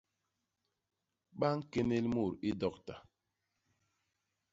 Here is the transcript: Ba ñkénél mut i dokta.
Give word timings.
Ba 1.39 1.47
ñkénél 1.57 2.05
mut 2.13 2.33
i 2.49 2.51
dokta. 2.61 2.95